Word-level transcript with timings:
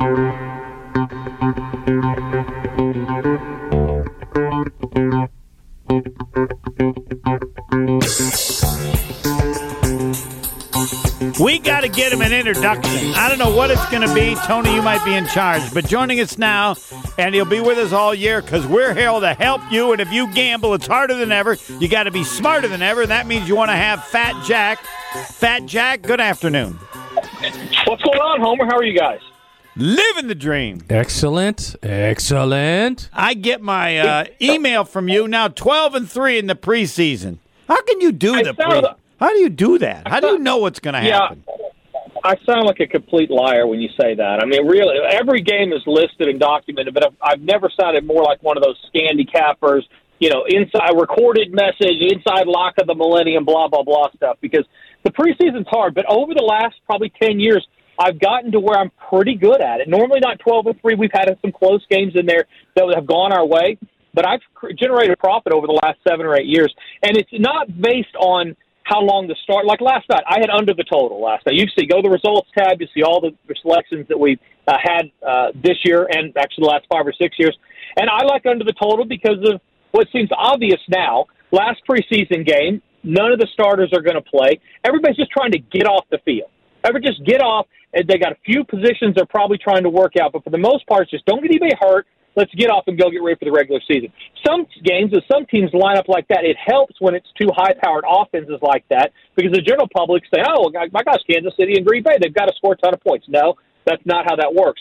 We 0.00 0.06
got 11.58 11.82
to 11.82 11.88
get 11.88 12.12
him 12.14 12.22
an 12.22 12.32
introduction. 12.32 13.12
I 13.14 13.28
don't 13.28 13.38
know 13.38 13.54
what 13.54 13.70
it's 13.70 13.84
going 13.90 14.08
to 14.08 14.14
be. 14.14 14.34
Tony, 14.46 14.74
you 14.74 14.80
might 14.80 15.04
be 15.04 15.14
in 15.14 15.26
charge. 15.26 15.74
But 15.74 15.86
joining 15.86 16.18
us 16.20 16.38
now, 16.38 16.76
and 17.18 17.34
he'll 17.34 17.44
be 17.44 17.60
with 17.60 17.76
us 17.76 17.92
all 17.92 18.14
year 18.14 18.40
because 18.40 18.66
we're 18.66 18.94
here 18.94 19.10
to 19.20 19.34
help 19.34 19.60
you. 19.70 19.92
And 19.92 20.00
if 20.00 20.10
you 20.10 20.32
gamble, 20.32 20.72
it's 20.72 20.86
harder 20.86 21.14
than 21.14 21.30
ever. 21.30 21.58
You 21.78 21.88
got 21.88 22.04
to 22.04 22.10
be 22.10 22.24
smarter 22.24 22.68
than 22.68 22.80
ever. 22.80 23.02
And 23.02 23.10
that 23.10 23.26
means 23.26 23.48
you 23.50 23.54
want 23.54 23.70
to 23.70 23.76
have 23.76 24.02
Fat 24.04 24.46
Jack. 24.46 24.78
Fat 25.26 25.66
Jack, 25.66 26.00
good 26.00 26.20
afternoon. 26.20 26.78
What's 27.84 28.02
going 28.02 28.18
on, 28.18 28.40
Homer? 28.40 28.64
How 28.64 28.78
are 28.78 28.84
you 28.84 28.98
guys? 28.98 29.20
Living 29.80 30.28
the 30.28 30.34
dream. 30.34 30.82
Excellent. 30.90 31.74
Excellent. 31.82 33.08
I 33.12 33.34
get 33.34 33.62
my 33.62 33.98
uh, 33.98 34.24
email 34.40 34.84
from 34.84 35.08
you 35.08 35.26
now 35.26 35.48
12 35.48 35.94
and 35.94 36.10
3 36.10 36.38
in 36.38 36.46
the 36.46 36.54
preseason. 36.54 37.38
How 37.66 37.80
can 37.82 38.00
you 38.00 38.12
do 38.12 38.34
I 38.34 38.42
the 38.42 38.54
sound- 38.60 38.84
pre? 38.84 38.94
How 39.18 39.30
do 39.30 39.38
you 39.38 39.48
do 39.48 39.78
that? 39.78 40.06
How 40.08 40.20
do 40.20 40.28
you 40.28 40.38
know 40.38 40.58
what's 40.58 40.80
going 40.80 40.94
to 40.94 41.02
Yeah. 41.06 41.20
happen? 41.20 41.44
I 42.24 42.36
sound 42.44 42.66
like 42.66 42.80
a 42.80 42.86
complete 42.86 43.30
liar 43.30 43.66
when 43.66 43.80
you 43.80 43.88
say 44.00 44.14
that. 44.14 44.40
I 44.42 44.46
mean, 44.46 44.66
really, 44.66 44.96
every 45.10 45.40
game 45.40 45.72
is 45.72 45.80
listed 45.86 46.28
and 46.28 46.38
documented, 46.38 46.92
but 46.92 47.06
I've, 47.06 47.14
I've 47.22 47.40
never 47.40 47.70
sounded 47.80 48.04
more 48.06 48.22
like 48.22 48.42
one 48.42 48.58
of 48.58 48.62
those 48.62 48.76
scandy 48.94 49.30
cappers, 49.30 49.86
you 50.18 50.28
know, 50.28 50.44
inside 50.46 50.92
recorded 50.98 51.52
message, 51.52 51.96
inside 52.00 52.46
lock 52.46 52.74
of 52.78 52.86
the 52.86 52.94
millennium, 52.94 53.44
blah, 53.46 53.68
blah, 53.68 53.82
blah 53.82 54.08
stuff, 54.16 54.36
because 54.42 54.64
the 55.02 55.10
preseason's 55.10 55.66
hard. 55.68 55.94
But 55.94 56.04
over 56.10 56.34
the 56.34 56.42
last 56.42 56.74
probably 56.84 57.10
10 57.22 57.40
years, 57.40 57.66
I've 58.00 58.18
gotten 58.18 58.50
to 58.52 58.60
where 58.60 58.78
I'm 58.78 58.90
pretty 59.10 59.34
good 59.34 59.60
at 59.60 59.80
it. 59.80 59.88
Normally 59.88 60.20
not 60.20 60.38
12 60.38 60.66
and 60.68 60.80
3. 60.80 60.94
We've 60.94 61.10
had 61.12 61.28
some 61.42 61.52
close 61.52 61.84
games 61.90 62.14
in 62.16 62.24
there 62.24 62.46
that 62.74 62.92
have 62.94 63.06
gone 63.06 63.30
our 63.30 63.44
way, 63.44 63.76
but 64.14 64.26
I've 64.26 64.40
generated 64.78 65.18
profit 65.18 65.52
over 65.52 65.66
the 65.66 65.78
last 65.84 65.98
seven 66.08 66.24
or 66.24 66.34
eight 66.34 66.46
years. 66.46 66.74
And 67.02 67.18
it's 67.18 67.30
not 67.32 67.68
based 67.78 68.16
on 68.18 68.56
how 68.84 69.02
long 69.02 69.28
the 69.28 69.36
start. 69.44 69.66
Like 69.66 69.82
last 69.82 70.08
night, 70.08 70.24
I 70.26 70.40
had 70.40 70.48
under 70.48 70.72
the 70.72 70.84
total 70.84 71.20
last 71.20 71.44
night. 71.44 71.56
You 71.56 71.66
see, 71.78 71.84
go 71.86 72.00
to 72.00 72.02
the 72.02 72.10
results 72.10 72.48
tab. 72.56 72.80
You 72.80 72.88
see 72.94 73.02
all 73.02 73.20
the 73.20 73.36
selections 73.60 74.08
that 74.08 74.18
we've 74.18 74.40
uh, 74.66 74.78
had 74.82 75.10
uh, 75.20 75.52
this 75.54 75.76
year 75.84 76.08
and 76.10 76.34
actually 76.38 76.64
the 76.64 76.72
last 76.72 76.86
five 76.90 77.06
or 77.06 77.12
six 77.12 77.36
years. 77.38 77.56
And 77.98 78.08
I 78.08 78.24
like 78.24 78.46
under 78.46 78.64
the 78.64 78.74
total 78.80 79.04
because 79.04 79.38
of 79.44 79.60
what 79.92 80.08
seems 80.10 80.30
obvious 80.34 80.80
now. 80.88 81.26
Last 81.52 81.82
preseason 81.88 82.46
game, 82.46 82.80
none 83.04 83.30
of 83.30 83.38
the 83.38 83.48
starters 83.52 83.92
are 83.92 84.00
going 84.00 84.16
to 84.16 84.22
play. 84.22 84.58
Everybody's 84.84 85.16
just 85.16 85.30
trying 85.32 85.52
to 85.52 85.58
get 85.58 85.84
off 85.84 86.06
the 86.10 86.18
field. 86.24 86.50
Ever 86.84 86.98
just 87.00 87.24
get 87.24 87.42
off. 87.42 87.66
They 87.92 88.18
got 88.18 88.32
a 88.32 88.38
few 88.44 88.64
positions 88.64 89.14
they're 89.16 89.26
probably 89.26 89.58
trying 89.58 89.82
to 89.82 89.90
work 89.90 90.12
out, 90.20 90.32
but 90.32 90.44
for 90.44 90.50
the 90.50 90.58
most 90.58 90.86
part, 90.86 91.10
just 91.10 91.26
don't 91.26 91.42
get 91.42 91.50
anybody 91.50 91.74
hurt. 91.80 92.06
Let's 92.36 92.54
get 92.54 92.70
off 92.70 92.84
and 92.86 92.96
go 92.96 93.10
get 93.10 93.22
ready 93.22 93.36
for 93.36 93.44
the 93.44 93.52
regular 93.52 93.80
season. 93.90 94.12
Some 94.46 94.64
games, 94.84 95.10
if 95.12 95.24
some 95.26 95.46
teams 95.46 95.74
line 95.74 95.98
up 95.98 96.06
like 96.06 96.28
that, 96.28 96.44
it 96.44 96.56
helps 96.56 96.94
when 97.00 97.16
it's 97.16 97.26
two 97.34 97.48
high-powered 97.50 98.04
offenses 98.06 98.62
like 98.62 98.84
that 98.88 99.10
because 99.34 99.50
the 99.50 99.60
general 99.60 99.88
public 99.92 100.22
say, 100.32 100.40
"Oh, 100.46 100.70
my 100.70 101.02
gosh, 101.02 101.22
Kansas 101.28 101.52
City 101.58 101.74
and 101.74 101.84
Green 101.84 102.04
Bay, 102.04 102.16
they've 102.22 102.32
got 102.32 102.46
to 102.46 102.54
score 102.54 102.74
a 102.74 102.76
ton 102.76 102.94
of 102.94 103.00
points." 103.00 103.26
No, 103.28 103.56
that's 103.84 104.06
not 104.06 104.26
how 104.30 104.36
that 104.36 104.54
works. 104.54 104.80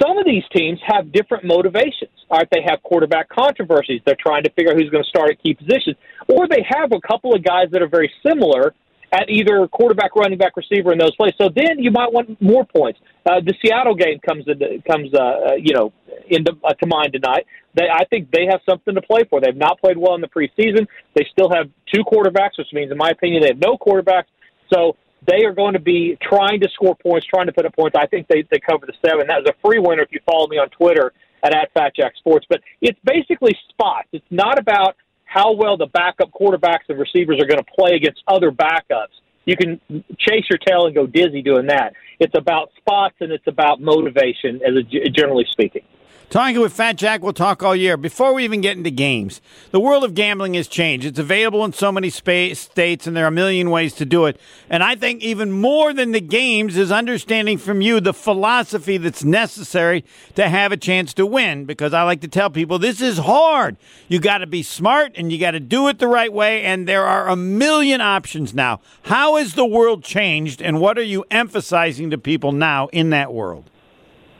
Some 0.00 0.16
of 0.16 0.24
these 0.24 0.44
teams 0.54 0.80
have 0.86 1.12
different 1.12 1.44
motivations. 1.44 2.12
All 2.30 2.38
right, 2.38 2.48
they 2.50 2.62
have 2.66 2.82
quarterback 2.82 3.28
controversies. 3.28 4.00
They're 4.04 4.16
trying 4.18 4.44
to 4.44 4.50
figure 4.50 4.72
out 4.72 4.78
who's 4.78 4.90
going 4.90 5.04
to 5.04 5.08
start 5.08 5.30
at 5.30 5.42
key 5.42 5.54
positions, 5.54 5.96
or 6.28 6.48
they 6.48 6.64
have 6.68 6.92
a 6.92 7.00
couple 7.06 7.34
of 7.34 7.44
guys 7.44 7.68
that 7.72 7.82
are 7.82 7.88
very 7.88 8.10
similar 8.26 8.74
at 9.12 9.30
either 9.30 9.66
quarterback, 9.68 10.16
running 10.16 10.38
back, 10.38 10.56
receiver 10.56 10.92
in 10.92 10.98
those 10.98 11.14
places. 11.16 11.36
So 11.40 11.48
then 11.54 11.78
you 11.78 11.90
might 11.90 12.12
want 12.12 12.40
more 12.40 12.64
points. 12.64 12.98
Uh, 13.24 13.40
the 13.44 13.54
Seattle 13.62 13.94
game 13.94 14.18
comes 14.26 14.44
into, 14.46 14.82
comes 14.86 15.12
uh, 15.14 15.18
uh, 15.18 15.54
you 15.58 15.74
know 15.74 15.92
into 16.28 16.52
uh, 16.64 16.72
to 16.74 16.86
mind 16.86 17.12
tonight. 17.12 17.46
They, 17.74 17.88
I 17.92 18.04
think 18.06 18.30
they 18.30 18.46
have 18.50 18.60
something 18.68 18.94
to 18.94 19.02
play 19.02 19.22
for. 19.28 19.40
They've 19.40 19.56
not 19.56 19.80
played 19.80 19.96
well 19.96 20.14
in 20.14 20.20
the 20.20 20.28
preseason. 20.28 20.86
They 21.14 21.26
still 21.30 21.50
have 21.50 21.70
two 21.92 22.02
quarterbacks, 22.02 22.58
which 22.58 22.72
means, 22.72 22.90
in 22.90 22.98
my 22.98 23.10
opinion, 23.10 23.42
they 23.42 23.48
have 23.48 23.60
no 23.60 23.76
quarterbacks. 23.76 24.30
So 24.72 24.96
they 25.26 25.44
are 25.44 25.52
going 25.52 25.74
to 25.74 25.80
be 25.80 26.18
trying 26.22 26.60
to 26.60 26.68
score 26.74 26.96
points, 26.96 27.26
trying 27.26 27.46
to 27.46 27.52
put 27.52 27.66
up 27.66 27.74
points. 27.74 27.96
I 27.98 28.06
think 28.06 28.26
they 28.28 28.44
they 28.50 28.58
cover 28.58 28.86
the 28.86 28.94
seven. 29.04 29.26
That 29.28 29.42
was 29.42 29.48
a 29.48 29.56
free 29.66 29.78
winner 29.78 30.02
if 30.02 30.10
you 30.12 30.20
follow 30.26 30.46
me 30.48 30.58
on 30.58 30.68
Twitter 30.70 31.12
at, 31.42 31.54
at 31.54 31.72
FatJack 31.74 32.16
Sports. 32.18 32.46
But 32.48 32.60
it's 32.80 32.98
basically 33.04 33.56
spots. 33.70 34.08
It's 34.12 34.26
not 34.30 34.58
about 34.58 34.96
how 35.36 35.52
well 35.52 35.76
the 35.76 35.86
backup 35.86 36.30
quarterbacks 36.32 36.88
and 36.88 36.98
receivers 36.98 37.38
are 37.38 37.46
going 37.46 37.62
to 37.62 37.70
play 37.78 37.94
against 37.94 38.22
other 38.26 38.50
backups. 38.50 39.12
You 39.44 39.54
can 39.54 39.78
chase 40.18 40.44
your 40.50 40.58
tail 40.66 40.86
and 40.86 40.94
go 40.94 41.06
dizzy 41.06 41.42
doing 41.42 41.66
that. 41.66 41.92
It's 42.18 42.34
about 42.36 42.70
spots 42.78 43.16
and 43.20 43.30
it's 43.30 43.46
about 43.46 43.80
motivation, 43.80 44.62
as 44.66 44.74
a, 44.74 45.10
generally 45.10 45.44
speaking. 45.50 45.82
Talking 46.28 46.60
with 46.60 46.72
Fat 46.72 46.96
Jack, 46.96 47.22
we'll 47.22 47.32
talk 47.32 47.62
all 47.62 47.76
year. 47.76 47.96
Before 47.96 48.34
we 48.34 48.42
even 48.42 48.60
get 48.60 48.76
into 48.76 48.90
games, 48.90 49.40
the 49.70 49.78
world 49.78 50.02
of 50.02 50.14
gambling 50.14 50.54
has 50.54 50.66
changed. 50.66 51.06
It's 51.06 51.20
available 51.20 51.64
in 51.64 51.72
so 51.72 51.92
many 51.92 52.10
states, 52.10 53.06
and 53.06 53.16
there 53.16 53.24
are 53.24 53.28
a 53.28 53.30
million 53.30 53.70
ways 53.70 53.94
to 53.94 54.04
do 54.04 54.26
it. 54.26 54.38
And 54.68 54.82
I 54.82 54.96
think 54.96 55.22
even 55.22 55.52
more 55.52 55.94
than 55.94 56.10
the 56.10 56.20
games 56.20 56.76
is 56.76 56.90
understanding 56.90 57.58
from 57.58 57.80
you 57.80 58.00
the 58.00 58.12
philosophy 58.12 58.98
that's 58.98 59.22
necessary 59.22 60.04
to 60.34 60.48
have 60.48 60.72
a 60.72 60.76
chance 60.76 61.14
to 61.14 61.24
win. 61.24 61.64
Because 61.64 61.94
I 61.94 62.02
like 62.02 62.22
to 62.22 62.28
tell 62.28 62.50
people 62.50 62.80
this 62.80 63.00
is 63.00 63.18
hard. 63.18 63.76
You 64.08 64.18
got 64.18 64.38
to 64.38 64.48
be 64.48 64.64
smart 64.64 65.12
and 65.14 65.30
you 65.30 65.38
got 65.38 65.52
to 65.52 65.60
do 65.60 65.86
it 65.86 66.00
the 66.00 66.08
right 66.08 66.32
way. 66.32 66.64
And 66.64 66.88
there 66.88 67.06
are 67.06 67.28
a 67.28 67.36
million 67.36 68.00
options 68.00 68.52
now. 68.52 68.80
How 69.04 69.36
has 69.36 69.54
the 69.54 69.64
world 69.64 70.02
changed, 70.02 70.60
and 70.60 70.80
what 70.80 70.98
are 70.98 71.04
you 71.04 71.24
emphasizing 71.30 72.10
to 72.10 72.18
people 72.18 72.50
now 72.50 72.88
in 72.88 73.10
that 73.10 73.32
world? 73.32 73.70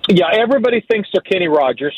Yeah, 0.08 0.26
everybody 0.32 0.84
thinks 0.88 1.08
they're 1.12 1.20
Kenny 1.22 1.48
Rogers. 1.48 1.94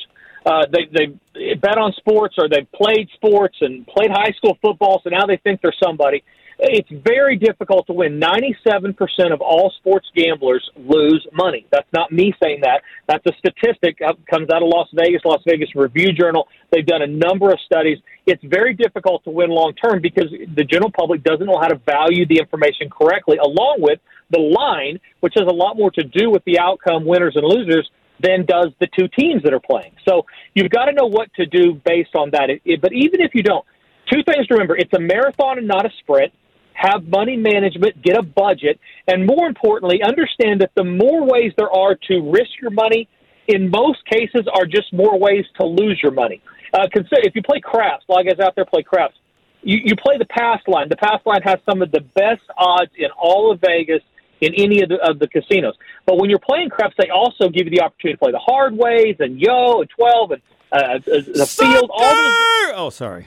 Uh, 0.46 0.64
they 0.72 0.88
they 0.92 1.54
bet 1.56 1.76
on 1.76 1.92
sports 1.92 2.36
or 2.38 2.48
they've 2.48 2.70
played 2.72 3.08
sports 3.14 3.56
and 3.60 3.86
played 3.86 4.10
high 4.10 4.32
school 4.36 4.56
football, 4.62 5.00
so 5.04 5.10
now 5.10 5.26
they 5.26 5.36
think 5.36 5.60
they're 5.60 5.74
somebody. 5.82 6.22
It's 6.60 6.88
very 6.90 7.36
difficult 7.36 7.86
to 7.86 7.92
win. 7.92 8.18
Ninety-seven 8.18 8.94
percent 8.94 9.32
of 9.32 9.40
all 9.40 9.72
sports 9.78 10.08
gamblers 10.16 10.68
lose 10.76 11.24
money. 11.32 11.66
That's 11.70 11.86
not 11.92 12.10
me 12.10 12.34
saying 12.42 12.62
that. 12.62 12.82
That's 13.06 13.24
a 13.26 13.32
statistic 13.38 13.98
that 14.00 14.16
comes 14.26 14.48
out 14.50 14.62
of 14.62 14.68
Las 14.68 14.88
Vegas, 14.94 15.22
Las 15.24 15.42
Vegas 15.46 15.68
Review 15.76 16.12
Journal. 16.12 16.48
They've 16.72 16.86
done 16.86 17.02
a 17.02 17.06
number 17.06 17.50
of 17.50 17.60
studies. 17.64 17.98
It's 18.26 18.42
very 18.42 18.74
difficult 18.74 19.22
to 19.24 19.30
win 19.30 19.50
long 19.50 19.74
term 19.74 20.00
because 20.00 20.30
the 20.30 20.64
general 20.64 20.90
public 20.90 21.22
doesn't 21.22 21.46
know 21.46 21.58
how 21.60 21.68
to 21.68 21.76
value 21.76 22.26
the 22.26 22.38
information 22.38 22.90
correctly, 22.90 23.36
along 23.36 23.76
with 23.80 24.00
the 24.30 24.40
line, 24.40 24.98
which 25.20 25.34
has 25.36 25.46
a 25.46 25.54
lot 25.54 25.76
more 25.76 25.90
to 25.92 26.02
do 26.02 26.30
with 26.30 26.44
the 26.44 26.58
outcome, 26.58 27.04
winners 27.06 27.34
and 27.36 27.44
losers, 27.46 27.88
than 28.20 28.44
does 28.46 28.68
the 28.80 28.88
two 28.98 29.08
teams 29.18 29.42
that 29.44 29.52
are 29.52 29.60
playing. 29.60 29.92
So 30.08 30.26
you've 30.54 30.70
got 30.70 30.86
to 30.86 30.92
know 30.92 31.06
what 31.06 31.32
to 31.34 31.46
do 31.46 31.80
based 31.84 32.14
on 32.14 32.30
that. 32.32 32.50
It, 32.50 32.62
it, 32.64 32.80
but 32.80 32.92
even 32.92 33.20
if 33.20 33.34
you 33.34 33.42
don't, 33.42 33.64
two 34.12 34.22
things 34.24 34.46
to 34.48 34.54
remember: 34.54 34.76
it's 34.76 34.92
a 34.92 35.00
marathon 35.00 35.58
and 35.58 35.66
not 35.66 35.86
a 35.86 35.90
sprint. 36.00 36.32
Have 36.74 37.08
money 37.08 37.36
management, 37.36 38.00
get 38.02 38.16
a 38.16 38.22
budget, 38.22 38.78
and 39.08 39.26
more 39.26 39.48
importantly, 39.48 40.00
understand 40.02 40.60
that 40.60 40.70
the 40.76 40.84
more 40.84 41.26
ways 41.26 41.52
there 41.56 41.70
are 41.70 41.96
to 42.06 42.30
risk 42.30 42.50
your 42.62 42.70
money, 42.70 43.08
in 43.48 43.68
most 43.68 43.98
cases, 44.06 44.46
are 44.54 44.64
just 44.64 44.92
more 44.92 45.18
ways 45.18 45.44
to 45.58 45.66
lose 45.66 45.98
your 46.00 46.12
money. 46.12 46.40
Uh, 46.72 46.86
consider 46.92 47.22
if 47.24 47.34
you 47.34 47.42
play 47.42 47.60
craps, 47.60 48.04
a 48.08 48.12
lot 48.12 48.20
of 48.20 48.26
guys 48.28 48.38
out 48.44 48.54
there 48.54 48.64
play 48.64 48.84
craps. 48.84 49.16
You, 49.62 49.78
you 49.82 49.96
play 49.96 50.18
the 50.18 50.26
pass 50.26 50.60
line. 50.68 50.88
The 50.88 50.96
pass 50.96 51.20
line 51.26 51.42
has 51.42 51.56
some 51.68 51.82
of 51.82 51.90
the 51.90 52.00
best 52.14 52.42
odds 52.56 52.92
in 52.96 53.08
all 53.20 53.50
of 53.50 53.60
Vegas 53.60 54.02
in 54.40 54.54
any 54.54 54.82
of 54.82 54.88
the, 54.88 54.96
of 54.96 55.18
the 55.18 55.28
casinos. 55.28 55.74
But 56.06 56.18
when 56.18 56.30
you're 56.30 56.38
playing 56.38 56.70
craps, 56.70 56.94
they 56.98 57.10
also 57.10 57.48
give 57.48 57.66
you 57.66 57.70
the 57.70 57.82
opportunity 57.82 58.16
to 58.16 58.18
play 58.18 58.32
the 58.32 58.38
hard 58.38 58.76
ways 58.76 59.16
and 59.18 59.40
yo 59.40 59.80
and 59.80 59.90
twelve 59.90 60.30
and 60.32 60.42
uh, 60.70 60.98
the 61.04 61.46
field. 61.46 61.90
All 61.92 62.14
those, 62.14 62.72
oh, 62.76 62.90
sorry. 62.90 63.26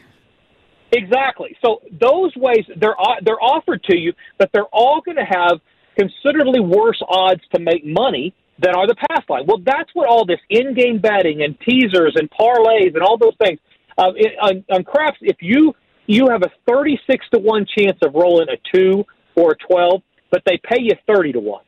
Exactly. 0.94 1.58
So 1.64 1.82
those 1.92 2.36
ways 2.36 2.66
they're 2.76 2.96
they're 3.24 3.42
offered 3.42 3.84
to 3.86 3.98
you, 3.98 4.14
but 4.38 4.52
they're 4.52 4.72
all 4.74 5.02
going 5.02 5.18
to 5.18 5.26
have 5.26 5.62
considerably 5.98 6.60
worse 6.60 7.02
odds 7.08 7.42
to 7.54 7.62
make 7.62 7.86
money 7.86 8.34
than 8.60 8.76
are 8.76 8.88
the 8.88 8.96
pass 8.96 9.24
line. 9.30 9.46
Well, 9.48 9.60
that's 9.64 9.90
what 9.94 10.08
all 10.08 10.26
this 10.26 10.40
in-game 10.50 11.00
betting 11.00 11.44
and 11.44 11.60
teasers 11.62 12.16
and 12.16 12.30
parlays 12.30 12.94
and 12.94 13.02
all 13.02 13.18
those 13.18 13.36
things. 13.44 13.60
Uh, 13.98 14.12
it, 14.16 14.34
on, 14.40 14.64
on 14.70 14.84
craps, 14.84 15.18
if 15.22 15.38
you 15.40 15.74
you 16.08 16.28
have 16.30 16.44
a 16.44 16.52
thirty-six 16.68 17.26
to 17.34 17.40
one 17.40 17.66
chance 17.66 17.98
of 18.04 18.14
rolling 18.14 18.48
a 18.50 18.58
two 18.76 19.06
or 19.36 19.52
a 19.52 19.56
twelve, 19.56 20.02
but 20.32 20.42
they 20.46 20.60
pay 20.64 20.80
you 20.80 20.94
thirty 21.08 21.32
to 21.34 21.40
one. 21.40 21.64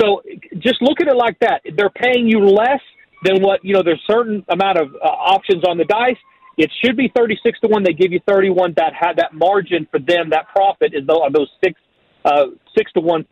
So 0.00 0.22
just 0.58 0.80
look 0.80 1.00
at 1.00 1.08
it 1.08 1.16
like 1.16 1.38
that. 1.40 1.62
They're 1.76 1.90
paying 1.90 2.28
you 2.28 2.40
less 2.40 2.80
than 3.24 3.42
what 3.42 3.64
you 3.64 3.74
know. 3.74 3.82
There's 3.82 4.02
certain 4.08 4.44
amount 4.48 4.78
of 4.78 4.94
uh, 4.94 5.06
options 5.08 5.64
on 5.64 5.78
the 5.78 5.84
dice. 5.84 6.16
It 6.58 6.72
should 6.84 6.96
be 6.96 7.10
36 7.16 7.60
to 7.60 7.68
1. 7.68 7.84
They 7.84 7.92
give 7.92 8.10
you 8.10 8.20
31. 8.26 8.74
That 8.76 8.92
had 8.92 9.14
that 9.16 9.32
margin 9.32 9.86
for 9.90 10.00
them, 10.00 10.30
that 10.30 10.48
profit 10.48 10.92
is 10.92 11.06
those, 11.06 11.20
those 11.32 11.48
six, 11.62 11.80
uh, 12.24 12.46
six 12.76 12.92
to 12.94 13.00
1% 13.00 13.24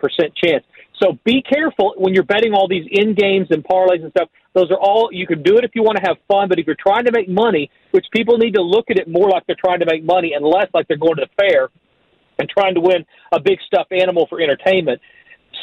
chance. 0.43 0.65
So 1.03 1.19
be 1.25 1.43
careful 1.43 1.95
when 1.99 2.15
you're 2.15 2.23
betting 2.23 2.55
all 2.55 2.69
these 2.69 2.87
in 2.89 3.15
games 3.15 3.49
and 3.51 3.65
parlays 3.65 4.03
and 4.03 4.13
stuff. 4.13 4.31
Those 4.55 4.71
are 4.71 4.79
all, 4.79 5.11
you 5.13 5.27
can 5.27 5.43
do 5.43 5.59
it 5.59 5.65
if 5.65 5.73
you 5.75 5.83
want 5.83 5.99
to 5.99 6.05
have 6.07 6.17
fun, 6.29 6.49
but 6.49 6.59
if 6.59 6.67
you're 6.67 6.77
trying 6.81 7.05
to 7.05 7.13
make 7.13 7.29
money, 7.29 7.69
which 7.91 8.07
people 8.13 8.39
need 8.39 8.55
to 8.55 8.63
look 8.63 8.91
at 8.91 8.97
it 8.97 9.09
more 9.09 9.29
like 9.29 9.45
they're 9.47 9.57
trying 9.63 9.81
to 9.81 9.87
make 9.87 10.05
money 10.05 10.33
and 10.33 10.47
less 10.47 10.69
like 10.73 10.87
they're 10.89 10.97
going 10.97 11.17
to 11.17 11.27
the 11.27 11.43
fair 11.43 11.69
and 12.39 12.49
trying 12.49 12.75
to 12.75 12.81
win 12.81 13.05
a 13.33 13.41
big 13.41 13.59
stuffed 13.67 13.93
animal 13.93 14.27
for 14.29 14.41
entertainment, 14.41 15.01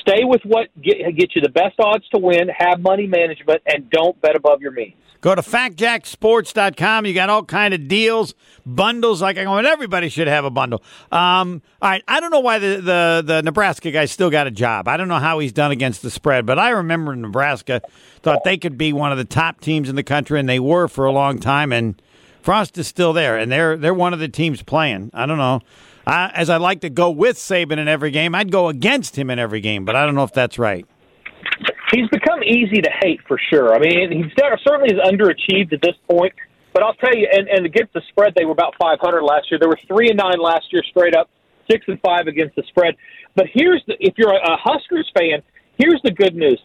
Stay 0.01 0.23
with 0.23 0.41
what 0.43 0.67
get, 0.81 0.97
get 1.15 1.35
you 1.35 1.41
the 1.41 1.49
best 1.49 1.79
odds 1.79 2.07
to 2.09 2.19
win. 2.19 2.49
Have 2.49 2.81
money 2.81 3.07
management, 3.07 3.61
and 3.65 3.89
don't 3.89 4.19
bet 4.21 4.35
above 4.35 4.61
your 4.61 4.71
means. 4.71 4.95
Go 5.21 5.33
to 5.33 5.41
fatjacksports.com. 5.41 7.05
You 7.05 7.13
got 7.13 7.29
all 7.29 7.45
kind 7.45 7.73
of 7.73 7.87
deals, 7.87 8.33
bundles. 8.65 9.21
Like 9.21 9.37
I 9.37 9.45
mean, 9.45 9.65
everybody 9.65 10.09
should 10.09 10.27
have 10.27 10.43
a 10.43 10.49
bundle. 10.49 10.83
Um, 11.11 11.61
all 11.81 11.89
right, 11.89 12.03
I 12.07 12.19
don't 12.19 12.31
know 12.31 12.41
why 12.41 12.59
the, 12.59 12.81
the 12.81 13.23
the 13.25 13.41
Nebraska 13.43 13.91
guy 13.91 14.05
still 14.05 14.29
got 14.29 14.47
a 14.47 14.51
job. 14.51 14.89
I 14.89 14.97
don't 14.97 15.07
know 15.07 15.19
how 15.19 15.39
he's 15.39 15.53
done 15.53 15.71
against 15.71 16.01
the 16.01 16.09
spread, 16.09 16.45
but 16.45 16.59
I 16.59 16.71
remember 16.71 17.15
Nebraska 17.15 17.81
thought 18.21 18.43
they 18.43 18.57
could 18.57 18.77
be 18.77 18.91
one 18.91 19.13
of 19.13 19.17
the 19.17 19.25
top 19.25 19.61
teams 19.61 19.87
in 19.89 19.95
the 19.95 20.03
country, 20.03 20.39
and 20.39 20.49
they 20.49 20.59
were 20.59 20.89
for 20.89 21.05
a 21.05 21.11
long 21.11 21.39
time. 21.39 21.71
And 21.71 22.01
Frost 22.41 22.77
is 22.77 22.87
still 22.87 23.13
there, 23.13 23.37
and 23.37 23.49
they're 23.49 23.77
they're 23.77 23.93
one 23.93 24.11
of 24.11 24.19
the 24.19 24.27
teams 24.27 24.61
playing. 24.61 25.11
I 25.13 25.25
don't 25.25 25.37
know. 25.37 25.61
I, 26.05 26.31
as 26.33 26.49
I 26.49 26.57
like 26.57 26.81
to 26.81 26.89
go 26.89 27.09
with 27.09 27.37
Saban 27.37 27.77
in 27.77 27.87
every 27.87 28.11
game, 28.11 28.35
I'd 28.35 28.51
go 28.51 28.67
against 28.67 29.17
him 29.17 29.29
in 29.29 29.39
every 29.39 29.61
game, 29.61 29.85
but 29.85 29.95
I 29.95 30.05
don't 30.05 30.15
know 30.15 30.23
if 30.23 30.33
that's 30.33 30.59
right 30.59 30.85
he's 31.93 32.09
become 32.09 32.43
easy 32.43 32.81
to 32.81 32.89
hate 33.01 33.19
for 33.27 33.37
sure. 33.49 33.73
I 33.73 33.79
mean, 33.79 34.11
he's 34.11 34.31
certainly 34.65 34.93
is 34.93 34.99
underachieved 34.99 35.73
at 35.73 35.81
this 35.81 35.95
point. 36.09 36.33
But 36.73 36.81
I'll 36.81 36.95
tell 36.95 37.13
you, 37.13 37.27
and, 37.31 37.47
and 37.47 37.65
against 37.67 37.93
the 37.93 38.01
spread, 38.09 38.33
they 38.35 38.45
were 38.45 38.51
about 38.51 38.73
500 38.81 39.21
last 39.21 39.51
year. 39.51 39.59
They 39.61 39.67
were 39.67 39.77
three 39.87 40.09
and 40.09 40.17
nine 40.17 40.39
last 40.41 40.65
year, 40.73 40.81
straight 40.89 41.15
up, 41.15 41.29
six 41.69 41.85
and 41.87 41.99
five 42.01 42.25
against 42.25 42.55
the 42.55 42.63
spread. 42.69 42.95
But 43.35 43.45
here's 43.53 43.83
the 43.85 43.93
if 43.99 44.15
you're 44.17 44.33
a 44.33 44.57
Huskers 44.57 45.09
fan, 45.15 45.43
here's 45.77 46.01
the 46.03 46.09
good 46.11 46.33
news. 46.33 46.59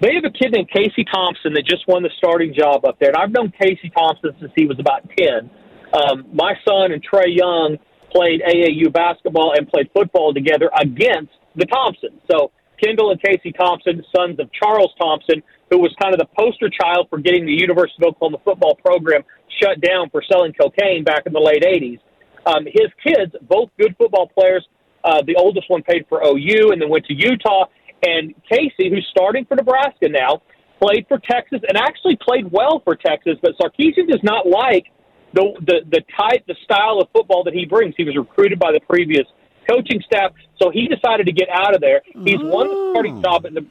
They 0.00 0.14
have 0.14 0.22
a 0.22 0.30
kid 0.30 0.52
named 0.52 0.70
Casey 0.70 1.04
Thompson 1.12 1.54
that 1.54 1.66
just 1.66 1.88
won 1.88 2.04
the 2.04 2.10
starting 2.18 2.54
job 2.54 2.84
up 2.84 3.00
there, 3.00 3.08
and 3.08 3.16
I've 3.16 3.32
known 3.32 3.52
Casey 3.60 3.90
Thompson 3.90 4.30
since 4.38 4.52
he 4.54 4.64
was 4.64 4.78
about 4.78 5.02
10. 5.18 5.50
Um, 5.92 6.26
my 6.32 6.54
son 6.64 6.92
and 6.92 7.02
Trae 7.02 7.26
Young 7.26 7.78
played 8.10 8.42
AAU 8.42 8.92
basketball 8.92 9.54
and 9.56 9.68
played 9.68 9.90
football 9.92 10.32
together 10.32 10.70
against 10.80 11.32
the 11.56 11.66
Thompsons. 11.66 12.20
So 12.30 12.50
Kendall 12.82 13.10
and 13.10 13.20
Casey 13.22 13.52
Thompson, 13.52 14.04
sons 14.14 14.38
of 14.38 14.50
Charles 14.52 14.92
Thompson, 15.00 15.42
who 15.70 15.78
was 15.78 15.94
kind 16.00 16.14
of 16.14 16.18
the 16.18 16.28
poster 16.38 16.70
child 16.70 17.08
for 17.10 17.18
getting 17.18 17.44
the 17.44 17.52
University 17.52 18.02
of 18.02 18.14
Oklahoma 18.14 18.38
football 18.44 18.74
program 18.76 19.22
shut 19.60 19.80
down 19.80 20.08
for 20.10 20.22
selling 20.30 20.52
cocaine 20.52 21.04
back 21.04 21.26
in 21.26 21.32
the 21.32 21.40
late 21.40 21.62
80s. 21.62 22.00
Um, 22.46 22.64
his 22.64 22.88
kids, 23.04 23.34
both 23.42 23.70
good 23.78 23.94
football 23.98 24.28
players. 24.28 24.66
Uh, 25.04 25.22
the 25.26 25.36
oldest 25.36 25.68
one 25.68 25.82
played 25.82 26.06
for 26.08 26.22
OU 26.24 26.72
and 26.72 26.80
then 26.80 26.88
went 26.88 27.04
to 27.06 27.14
Utah. 27.14 27.66
And 28.06 28.34
Casey, 28.48 28.90
who's 28.90 29.06
starting 29.10 29.44
for 29.44 29.56
Nebraska 29.56 30.08
now, 30.08 30.42
played 30.80 31.06
for 31.08 31.18
Texas 31.18 31.60
and 31.68 31.76
actually 31.76 32.16
played 32.16 32.50
well 32.50 32.80
for 32.84 32.94
Texas. 32.94 33.34
But 33.42 33.52
Sarkisian 33.58 34.08
does 34.08 34.22
not 34.22 34.46
like 34.46 34.86
the, 35.32 35.52
the, 35.60 35.80
the 35.90 36.02
type, 36.16 36.44
the 36.46 36.56
style 36.64 36.98
of 37.00 37.08
football 37.12 37.44
that 37.44 37.54
he 37.54 37.64
brings. 37.64 37.94
He 37.96 38.04
was 38.04 38.16
recruited 38.16 38.58
by 38.58 38.72
the 38.72 38.80
previous 38.80 39.26
coaching 39.68 40.02
staff. 40.04 40.32
So 40.60 40.70
he 40.70 40.88
decided 40.88 41.26
to 41.26 41.32
get 41.32 41.48
out 41.52 41.74
of 41.74 41.80
there. 41.80 42.02
He's 42.24 42.40
won 42.40 42.68
the 42.68 42.74
oh. 42.74 42.92
starting 42.92 43.22
job 43.22 43.46
at 43.46 43.54
the, 43.54 43.66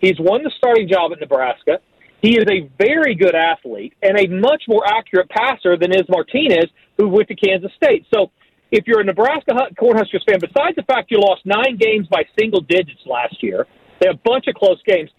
he's 0.00 0.18
won 0.18 0.42
the 0.42 0.52
starting 0.56 0.88
job 0.88 1.12
at 1.12 1.20
Nebraska. 1.20 1.80
He 2.20 2.38
is 2.38 2.44
a 2.48 2.70
very 2.78 3.16
good 3.16 3.34
athlete 3.34 3.94
and 4.00 4.16
a 4.16 4.28
much 4.28 4.64
more 4.68 4.86
accurate 4.86 5.28
passer 5.28 5.76
than 5.76 5.92
is 5.92 6.08
Martinez, 6.08 6.66
who 6.96 7.08
went 7.08 7.26
to 7.28 7.34
Kansas 7.34 7.72
State. 7.76 8.06
So 8.14 8.30
if 8.70 8.86
you're 8.86 9.00
a 9.00 9.04
Nebraska 9.04 9.52
Cornhuskers 9.74 10.24
fan, 10.26 10.38
besides 10.40 10.76
the 10.76 10.84
fact 10.86 11.10
you 11.10 11.18
lost 11.18 11.42
nine 11.44 11.76
games 11.76 12.06
by 12.06 12.24
single 12.38 12.60
digits 12.60 13.00
last 13.06 13.42
year, 13.42 13.66
they 14.00 14.06
have 14.06 14.16
a 14.16 14.20
bunch 14.24 14.46
of 14.46 14.54
close 14.54 14.80
games. 14.86 15.10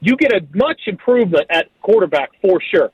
You 0.00 0.16
get 0.16 0.32
a 0.32 0.40
much 0.54 0.80
improvement 0.86 1.46
at 1.50 1.66
quarterback 1.80 2.30
for 2.40 2.60
sure. 2.72 2.90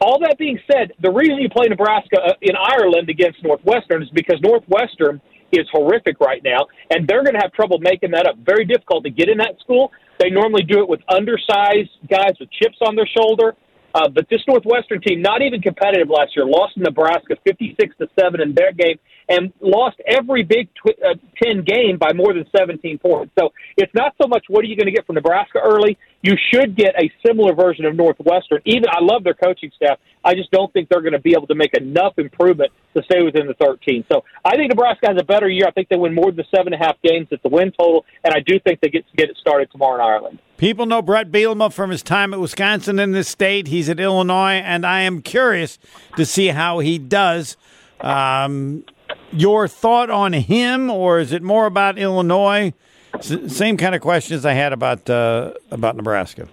All 0.00 0.20
that 0.20 0.38
being 0.38 0.58
said, 0.70 0.92
the 1.00 1.10
reason 1.10 1.38
you 1.38 1.48
play 1.48 1.66
Nebraska 1.68 2.18
uh, 2.20 2.32
in 2.40 2.54
Ireland 2.54 3.08
against 3.08 3.42
Northwestern 3.42 4.02
is 4.02 4.10
because 4.10 4.38
Northwestern 4.42 5.20
is 5.50 5.66
horrific 5.72 6.20
right 6.20 6.42
now, 6.44 6.66
and 6.90 7.08
they're 7.08 7.24
going 7.24 7.34
to 7.34 7.40
have 7.40 7.52
trouble 7.52 7.78
making 7.78 8.12
that 8.12 8.26
up. 8.26 8.36
Very 8.38 8.64
difficult 8.64 9.04
to 9.04 9.10
get 9.10 9.28
in 9.28 9.38
that 9.38 9.58
school. 9.60 9.90
They 10.20 10.30
normally 10.30 10.62
do 10.62 10.80
it 10.80 10.88
with 10.88 11.00
undersized 11.08 11.90
guys 12.08 12.34
with 12.38 12.50
chips 12.50 12.78
on 12.80 12.94
their 12.94 13.08
shoulder. 13.08 13.56
Uh, 13.94 14.08
but 14.08 14.28
this 14.28 14.40
Northwestern 14.46 15.00
team, 15.00 15.22
not 15.22 15.40
even 15.42 15.62
competitive 15.62 16.08
last 16.10 16.36
year, 16.36 16.44
lost 16.44 16.76
in 16.76 16.82
Nebraska 16.82 17.36
56 17.42 17.96
to 17.96 18.06
7 18.20 18.40
in 18.40 18.54
their 18.54 18.72
game 18.72 18.98
and 19.28 19.52
lost 19.60 19.96
every 20.06 20.42
Big 20.42 20.68
tw- 20.74 21.00
uh, 21.02 21.14
10 21.42 21.64
game 21.64 21.96
by 21.98 22.12
more 22.12 22.34
than 22.34 22.44
17 22.56 22.98
points. 22.98 23.32
So 23.38 23.50
it's 23.76 23.92
not 23.94 24.14
so 24.20 24.28
much 24.28 24.44
what 24.48 24.62
are 24.62 24.68
you 24.68 24.76
going 24.76 24.86
to 24.86 24.92
get 24.92 25.06
from 25.06 25.14
Nebraska 25.14 25.58
early. 25.58 25.96
You 26.20 26.34
should 26.52 26.76
get 26.76 26.94
a 27.00 27.10
similar 27.24 27.54
version 27.54 27.84
of 27.84 27.94
Northwestern. 27.94 28.60
Even 28.64 28.84
I 28.90 29.00
love 29.00 29.22
their 29.22 29.34
coaching 29.34 29.70
staff. 29.76 29.98
I 30.24 30.34
just 30.34 30.50
don't 30.50 30.72
think 30.72 30.88
they're 30.88 31.00
going 31.00 31.12
to 31.12 31.20
be 31.20 31.32
able 31.36 31.46
to 31.46 31.54
make 31.54 31.74
enough 31.74 32.14
improvement 32.18 32.72
to 32.96 33.02
stay 33.04 33.22
within 33.22 33.46
the 33.46 33.54
13. 33.54 34.04
So 34.10 34.24
I 34.44 34.56
think 34.56 34.70
Nebraska 34.70 35.06
has 35.06 35.16
a 35.20 35.24
better 35.24 35.48
year. 35.48 35.66
I 35.68 35.70
think 35.70 35.88
they 35.88 35.96
win 35.96 36.14
more 36.14 36.32
than 36.32 36.44
seven 36.54 36.72
and 36.72 36.82
a 36.82 36.84
half 36.84 36.96
games 37.02 37.28
at 37.30 37.42
the 37.42 37.48
win 37.48 37.72
total, 37.78 38.04
and 38.24 38.34
I 38.34 38.40
do 38.40 38.58
think 38.58 38.80
they 38.80 38.88
get 38.88 39.08
to 39.08 39.16
get 39.16 39.30
it 39.30 39.36
started 39.36 39.70
tomorrow 39.70 39.94
in 39.94 40.00
Ireland. 40.00 40.38
People 40.56 40.86
know 40.86 41.02
Brett 41.02 41.30
Bielema 41.30 41.72
from 41.72 41.90
his 41.90 42.02
time 42.02 42.34
at 42.34 42.40
Wisconsin 42.40 42.98
in 42.98 43.12
this 43.12 43.28
state. 43.28 43.68
He's 43.68 43.88
at 43.88 44.00
Illinois, 44.00 44.60
and 44.64 44.84
I 44.84 45.02
am 45.02 45.22
curious 45.22 45.78
to 46.16 46.26
see 46.26 46.48
how 46.48 46.80
he 46.80 46.98
does. 46.98 47.56
Um, 48.00 48.84
your 49.30 49.68
thought 49.68 50.10
on 50.10 50.32
him, 50.32 50.90
or 50.90 51.20
is 51.20 51.32
it 51.32 51.42
more 51.42 51.66
about 51.66 51.96
Illinois? 51.96 52.72
S- 53.18 53.56
same 53.56 53.76
kind 53.76 53.94
of 53.94 54.00
questions 54.00 54.44
I 54.44 54.52
had 54.52 54.72
about 54.72 55.08
uh, 55.08 55.52
about 55.70 55.96
Nebraska. 55.96 56.48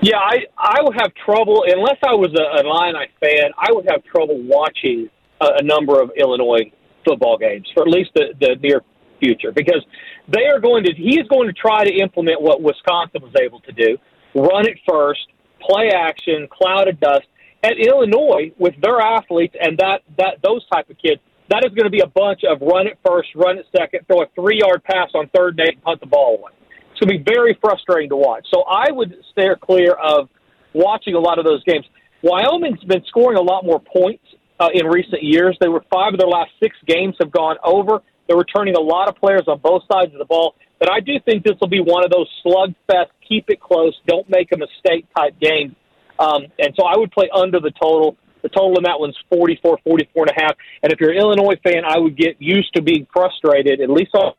Yeah, 0.00 0.18
I 0.18 0.46
I 0.58 0.82
would 0.82 0.96
have 1.00 1.14
trouble 1.14 1.64
unless 1.66 1.98
I 2.04 2.14
was 2.14 2.32
a, 2.34 2.58
an 2.58 2.66
Illini 2.66 3.06
fan. 3.20 3.50
I 3.56 3.72
would 3.72 3.86
have 3.90 4.02
trouble 4.04 4.40
watching 4.42 5.08
a, 5.40 5.46
a 5.60 5.62
number 5.62 6.00
of 6.00 6.10
Illinois 6.16 6.70
football 7.04 7.38
games 7.38 7.68
for 7.74 7.82
at 7.82 7.88
least 7.88 8.10
the, 8.14 8.34
the 8.40 8.56
near 8.62 8.80
future 9.20 9.52
because 9.52 9.84
they 10.28 10.46
are 10.46 10.60
going 10.60 10.84
to. 10.84 10.92
He 10.94 11.20
is 11.20 11.28
going 11.28 11.46
to 11.48 11.52
try 11.52 11.84
to 11.84 11.94
implement 11.94 12.40
what 12.42 12.62
Wisconsin 12.62 13.22
was 13.22 13.34
able 13.40 13.60
to 13.60 13.72
do: 13.72 13.98
run 14.34 14.66
it 14.66 14.78
first, 14.88 15.26
play 15.60 15.90
action, 15.90 16.48
cloud 16.50 16.88
of 16.88 16.98
dust. 17.00 17.26
At 17.64 17.74
Illinois, 17.78 18.50
with 18.58 18.74
their 18.82 19.00
athletes 19.00 19.54
and 19.60 19.78
that 19.78 20.02
that 20.18 20.42
those 20.42 20.66
type 20.66 20.90
of 20.90 20.98
kids, 20.98 21.20
that 21.50 21.64
is 21.64 21.74
going 21.74 21.84
to 21.84 21.90
be 21.90 22.00
a 22.00 22.06
bunch 22.06 22.42
of 22.48 22.60
run 22.60 22.86
it 22.86 22.98
first, 23.06 23.28
run 23.34 23.58
it 23.58 23.66
second, 23.76 24.06
throw 24.06 24.22
a 24.22 24.26
three 24.34 24.60
yard 24.60 24.82
pass 24.84 25.10
on 25.14 25.28
third 25.34 25.60
and 25.60 25.82
punt 25.82 26.00
the 26.00 26.06
ball 26.06 26.38
away 26.38 26.52
It's 26.90 27.00
going 27.00 27.18
to 27.18 27.24
be 27.24 27.32
very 27.34 27.58
frustrating 27.60 28.10
to 28.10 28.16
watch. 28.16 28.46
So 28.52 28.62
I 28.62 28.90
would 28.90 29.14
steer 29.32 29.56
clear 29.56 29.92
of 29.92 30.28
watching 30.72 31.14
a 31.14 31.20
lot 31.20 31.38
of 31.38 31.44
those 31.44 31.62
games. 31.64 31.84
Wyoming's 32.22 32.82
been 32.84 33.04
scoring 33.08 33.36
a 33.36 33.42
lot 33.42 33.64
more 33.64 33.80
points 33.80 34.24
uh, 34.60 34.68
in 34.72 34.86
recent 34.86 35.22
years. 35.22 35.56
They 35.60 35.68
were 35.68 35.84
five 35.92 36.14
of 36.14 36.20
their 36.20 36.28
last 36.28 36.50
six 36.62 36.76
games 36.86 37.16
have 37.20 37.32
gone 37.32 37.56
over. 37.64 38.00
They're 38.28 38.36
returning 38.36 38.76
a 38.76 38.80
lot 38.80 39.08
of 39.08 39.16
players 39.16 39.42
on 39.48 39.58
both 39.58 39.82
sides 39.90 40.12
of 40.12 40.18
the 40.18 40.24
ball. 40.24 40.54
But 40.78 40.90
I 40.90 41.00
do 41.00 41.12
think 41.24 41.44
this 41.44 41.56
will 41.60 41.68
be 41.68 41.80
one 41.80 42.04
of 42.04 42.10
those 42.10 42.28
slugfest, 42.44 43.10
keep 43.28 43.46
it 43.48 43.60
close, 43.60 43.94
don't 44.06 44.28
make 44.28 44.50
a 44.52 44.56
mistake 44.56 45.06
type 45.16 45.34
games. 45.40 45.74
Um, 46.18 46.42
and 46.58 46.74
so 46.78 46.86
I 46.86 46.96
would 46.96 47.10
play 47.10 47.28
under 47.34 47.60
the 47.60 47.72
total. 47.80 48.16
The 48.42 48.48
total 48.48 48.76
in 48.76 48.84
that 48.84 48.98
one's 48.98 49.16
44, 49.30 49.78
44 49.84 50.26
and 50.28 50.36
a 50.36 50.42
half. 50.42 50.56
And 50.82 50.92
if 50.92 51.00
you're 51.00 51.10
an 51.10 51.18
Illinois 51.18 51.56
fan, 51.62 51.84
I 51.86 51.98
would 51.98 52.16
get 52.16 52.36
used 52.40 52.74
to 52.74 52.82
being 52.82 53.06
frustrated, 53.12 53.80
at 53.80 53.90
least 53.90 54.14
on 54.14 54.34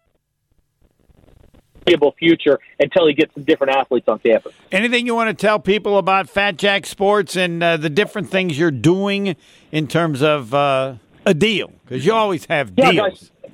future 2.18 2.60
until 2.80 3.08
he 3.08 3.14
gets 3.14 3.34
some 3.34 3.44
different 3.44 3.76
athletes 3.76 4.08
on 4.08 4.20
campus. 4.20 4.54
Anything 4.72 5.06
you 5.06 5.16
want 5.16 5.38
to 5.38 5.46
tell 5.46 5.60
people 5.60 5.98
about 5.98 6.30
Fat 6.30 6.58
Jack 6.58 6.86
Sports 6.86 7.36
and 7.36 7.62
uh, 7.62 7.78
the 7.78 7.90
different 7.90 8.30
things 8.30 8.58
you're 8.58 8.72
doing 8.72 9.36
in 9.72 9.88
terms 9.88 10.22
of 10.22 10.54
uh, 10.54 10.96
a 11.26 11.34
deal? 11.34 11.72
Because 11.86 12.06
you 12.06 12.14
always 12.14 12.46
have 12.46 12.72
yeah, 12.78 12.92
deals. 12.92 13.32
Guys, 13.42 13.53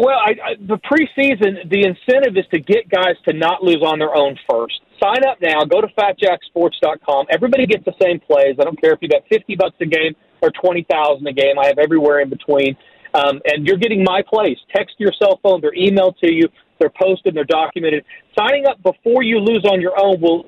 well, 0.00 0.18
I, 0.18 0.30
I, 0.42 0.54
the 0.58 0.78
preseason, 0.78 1.68
the 1.70 1.84
incentive 1.84 2.36
is 2.36 2.44
to 2.52 2.60
get 2.60 2.88
guys 2.88 3.14
to 3.28 3.32
not 3.32 3.62
lose 3.62 3.82
on 3.82 3.98
their 3.98 4.14
own 4.14 4.36
first. 4.50 4.80
Sign 5.02 5.24
up 5.28 5.38
now. 5.40 5.64
Go 5.64 5.80
to 5.80 5.88
fatjacksports.com. 5.88 7.26
Everybody 7.30 7.66
gets 7.66 7.84
the 7.84 7.94
same 8.00 8.20
plays. 8.20 8.56
I 8.58 8.64
don't 8.64 8.80
care 8.80 8.92
if 8.92 8.98
you 9.00 9.08
bet 9.08 9.24
50 9.28 9.56
bucks 9.56 9.76
a 9.80 9.86
game 9.86 10.14
or 10.42 10.50
20000 10.50 11.26
a 11.26 11.32
game. 11.32 11.58
I 11.58 11.66
have 11.66 11.78
everywhere 11.78 12.20
in 12.20 12.30
between. 12.30 12.76
Um, 13.14 13.40
and 13.44 13.66
you're 13.66 13.76
getting 13.78 14.02
my 14.02 14.22
plays. 14.26 14.56
Text 14.74 14.96
your 14.98 15.12
cell 15.18 15.38
phone. 15.42 15.60
They're 15.60 15.72
emailed 15.72 16.18
to 16.18 16.32
you. 16.32 16.48
They're 16.78 16.90
posted. 16.90 17.34
They're 17.34 17.44
documented. 17.44 18.04
Signing 18.38 18.66
up 18.66 18.82
before 18.82 19.22
you 19.22 19.38
lose 19.38 19.64
on 19.64 19.80
your 19.80 19.94
own 19.98 20.20
will. 20.20 20.46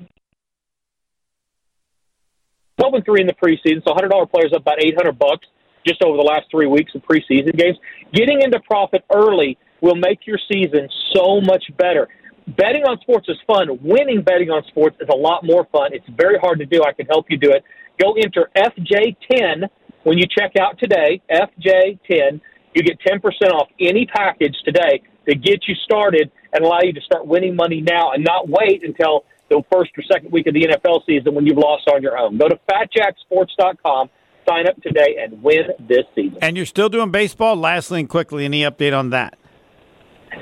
12 2.80 2.94
and 2.94 3.04
3 3.04 3.20
in 3.22 3.26
the 3.26 3.34
preseason, 3.34 3.82
so 3.84 3.92
$100 3.92 4.30
players 4.30 4.52
up 4.54 4.62
about 4.62 4.82
800 4.82 5.18
bucks 5.18 5.46
just 5.88 6.02
over 6.02 6.16
the 6.16 6.22
last 6.22 6.46
three 6.50 6.66
weeks 6.66 6.94
of 6.94 7.02
preseason 7.02 7.56
games. 7.56 7.78
Getting 8.12 8.42
into 8.42 8.60
profit 8.60 9.04
early 9.14 9.58
will 9.80 9.96
make 9.96 10.26
your 10.26 10.38
season 10.50 10.88
so 11.14 11.40
much 11.40 11.64
better. 11.76 12.08
Betting 12.56 12.84
on 12.84 12.98
sports 13.00 13.28
is 13.28 13.36
fun. 13.46 13.78
Winning 13.82 14.22
betting 14.22 14.50
on 14.50 14.64
sports 14.68 14.96
is 15.00 15.08
a 15.12 15.16
lot 15.16 15.44
more 15.44 15.66
fun. 15.72 15.92
It's 15.92 16.08
very 16.16 16.38
hard 16.38 16.58
to 16.60 16.66
do. 16.66 16.82
I 16.82 16.92
can 16.92 17.06
help 17.06 17.26
you 17.28 17.36
do 17.36 17.50
it. 17.50 17.62
Go 18.00 18.14
enter 18.14 18.50
FJ10 18.56 19.68
when 20.04 20.18
you 20.18 20.24
check 20.26 20.52
out 20.60 20.78
today, 20.78 21.20
FJ10. 21.30 22.40
You 22.74 22.82
get 22.82 22.98
10% 23.00 23.20
off 23.50 23.68
any 23.80 24.06
package 24.06 24.56
today 24.64 25.02
to 25.28 25.34
get 25.34 25.66
you 25.66 25.74
started 25.84 26.30
and 26.52 26.64
allow 26.64 26.80
you 26.82 26.92
to 26.92 27.00
start 27.00 27.26
winning 27.26 27.56
money 27.56 27.80
now 27.80 28.12
and 28.12 28.24
not 28.24 28.48
wait 28.48 28.82
until 28.84 29.24
the 29.50 29.62
first 29.72 29.90
or 29.96 30.02
second 30.10 30.30
week 30.30 30.46
of 30.46 30.54
the 30.54 30.62
NFL 30.62 31.04
season 31.06 31.34
when 31.34 31.46
you've 31.46 31.58
lost 31.58 31.88
on 31.88 32.02
your 32.02 32.18
own. 32.18 32.38
Go 32.38 32.48
to 32.48 32.58
fatjacksports.com, 32.70 34.10
sign 34.48 34.66
up 34.66 34.80
today, 34.82 35.16
and 35.20 35.42
win 35.42 35.62
this 35.88 36.04
season. 36.14 36.38
And 36.40 36.56
you're 36.56 36.66
still 36.66 36.88
doing 36.88 37.10
baseball? 37.10 37.56
Lastly 37.56 38.00
and 38.00 38.08
quickly, 38.08 38.44
any 38.44 38.62
update 38.62 38.96
on 38.96 39.10
that? 39.10 39.38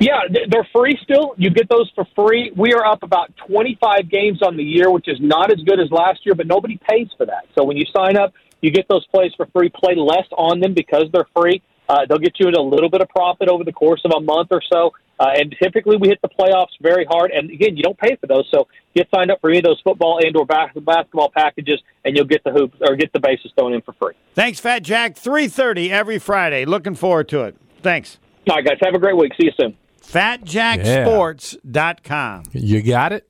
Yeah, 0.00 0.20
they're 0.50 0.68
free 0.74 0.98
still. 1.02 1.34
You 1.38 1.50
get 1.50 1.68
those 1.68 1.90
for 1.94 2.06
free. 2.14 2.52
We 2.54 2.74
are 2.74 2.84
up 2.84 3.02
about 3.02 3.32
25 3.48 4.10
games 4.10 4.42
on 4.42 4.56
the 4.56 4.62
year, 4.62 4.90
which 4.90 5.08
is 5.08 5.16
not 5.20 5.50
as 5.50 5.58
good 5.64 5.80
as 5.80 5.90
last 5.90 6.20
year, 6.24 6.34
but 6.34 6.46
nobody 6.46 6.78
pays 6.88 7.08
for 7.16 7.24
that. 7.26 7.46
So 7.56 7.64
when 7.64 7.76
you 7.76 7.84
sign 7.96 8.16
up, 8.16 8.34
you 8.60 8.70
get 8.70 8.86
those 8.88 9.06
plays 9.06 9.32
for 9.36 9.46
free. 9.54 9.70
Play 9.70 9.94
less 9.96 10.26
on 10.36 10.60
them 10.60 10.74
because 10.74 11.04
they're 11.12 11.28
free. 11.34 11.62
Uh, 11.88 12.04
they'll 12.08 12.18
get 12.18 12.34
you 12.38 12.48
in 12.48 12.54
a 12.54 12.60
little 12.60 12.90
bit 12.90 13.00
of 13.00 13.08
profit 13.08 13.48
over 13.48 13.64
the 13.64 13.72
course 13.72 14.02
of 14.04 14.12
a 14.16 14.20
month 14.20 14.48
or 14.50 14.60
so. 14.72 14.92
Uh, 15.18 15.28
and 15.34 15.56
typically 15.62 15.96
we 15.96 16.08
hit 16.08 16.20
the 16.20 16.28
playoffs 16.28 16.76
very 16.82 17.06
hard. 17.06 17.30
And 17.30 17.50
again, 17.50 17.74
you 17.76 17.82
don't 17.82 17.98
pay 17.98 18.16
for 18.16 18.26
those. 18.26 18.46
So 18.50 18.68
get 18.94 19.08
signed 19.14 19.30
up 19.30 19.40
for 19.40 19.48
any 19.48 19.58
of 19.58 19.64
those 19.64 19.80
football 19.82 20.18
and 20.22 20.36
or 20.36 20.44
basketball 20.44 21.30
packages 21.34 21.80
and 22.04 22.14
you'll 22.16 22.26
get 22.26 22.44
the 22.44 22.52
hoops 22.52 22.76
or 22.86 22.96
get 22.96 23.12
the 23.12 23.20
bases 23.20 23.50
thrown 23.58 23.72
in 23.72 23.80
for 23.82 23.94
free. 23.94 24.12
Thanks, 24.34 24.60
Fat 24.60 24.82
Jack. 24.82 25.14
3.30 25.14 25.88
every 25.90 26.18
Friday. 26.18 26.64
Looking 26.66 26.94
forward 26.94 27.28
to 27.30 27.44
it. 27.44 27.56
Thanks. 27.82 28.18
All 28.48 28.56
right, 28.56 28.64
guys. 28.64 28.76
Have 28.82 28.94
a 28.94 28.98
great 28.98 29.16
week. 29.16 29.32
See 29.40 29.46
you 29.46 29.52
soon. 29.58 29.76
FatJackSports.com. 30.02 32.42
You 32.52 32.82
got 32.82 33.12
it? 33.12 33.26